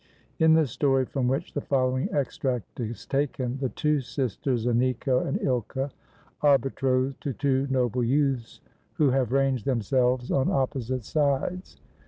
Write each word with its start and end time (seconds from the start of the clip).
In 0.39 0.55
the 0.55 0.65
story 0.65 1.05
from 1.05 1.27
which 1.27 1.53
the 1.53 1.61
following 1.61 2.11
extract 2.11 2.79
is 2.79 3.05
taken, 3.05 3.59
the 3.59 3.69
two 3.69 3.99
sisters, 4.01 4.65
Aniko 4.65 5.23
and 5.27 5.39
Ilka, 5.39 5.91
are 6.41 6.57
betrothed 6.57 7.21
to 7.21 7.33
two 7.33 7.67
noble 7.69 8.03
youths 8.03 8.61
who 8.93 9.11
have 9.11 9.31
ranged 9.31 9.65
themselves 9.65 10.31
on 10.31 10.49
opposite 10.49 11.03
sides. 11.05 11.77